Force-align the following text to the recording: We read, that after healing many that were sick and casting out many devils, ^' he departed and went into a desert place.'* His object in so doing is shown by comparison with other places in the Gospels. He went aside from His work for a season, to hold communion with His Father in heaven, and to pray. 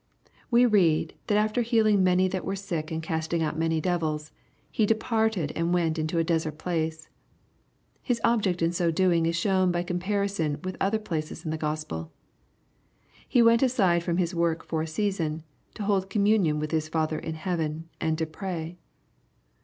We 0.49 0.65
read, 0.65 1.13
that 1.27 1.37
after 1.37 1.61
healing 1.61 2.03
many 2.03 2.27
that 2.29 2.43
were 2.43 2.55
sick 2.55 2.89
and 2.89 3.03
casting 3.03 3.43
out 3.43 3.55
many 3.55 3.79
devils, 3.79 4.29
^' 4.29 4.31
he 4.71 4.87
departed 4.87 5.51
and 5.55 5.75
went 5.75 5.99
into 5.99 6.17
a 6.17 6.23
desert 6.23 6.57
place.'* 6.57 7.07
His 8.01 8.19
object 8.23 8.63
in 8.63 8.71
so 8.71 8.89
doing 8.89 9.27
is 9.27 9.35
shown 9.35 9.71
by 9.71 9.83
comparison 9.83 10.57
with 10.63 10.75
other 10.81 10.97
places 10.97 11.45
in 11.45 11.51
the 11.51 11.55
Gospels. 11.59 12.07
He 13.29 13.43
went 13.43 13.61
aside 13.61 14.01
from 14.01 14.17
His 14.17 14.33
work 14.33 14.65
for 14.65 14.81
a 14.81 14.87
season, 14.87 15.43
to 15.75 15.83
hold 15.83 16.09
communion 16.09 16.57
with 16.57 16.71
His 16.71 16.89
Father 16.89 17.19
in 17.19 17.35
heaven, 17.35 17.87
and 17.99 18.17
to 18.17 18.25
pray. 18.25 18.79